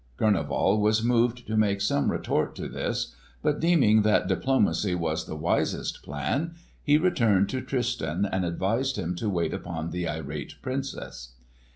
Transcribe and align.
Kurneval 0.17 0.79
was 0.79 1.03
moved 1.03 1.45
to 1.45 1.55
make 1.55 1.79
some 1.79 2.09
retort 2.09 2.55
to 2.55 2.67
this, 2.67 3.13
but 3.43 3.59
deeming 3.59 4.01
that 4.01 4.27
diplomacy 4.27 4.95
was 4.95 5.27
the 5.27 5.35
wisest 5.35 6.01
plan 6.01 6.55
he 6.83 6.97
returned 6.97 7.49
to 7.49 7.61
Tristan 7.61 8.25
and 8.25 8.43
advised 8.43 8.97
him 8.97 9.13
to 9.17 9.29
wait 9.29 9.53
upon 9.53 9.91
the 9.91 10.07
irate 10.09 10.55
Princess. 10.63 11.33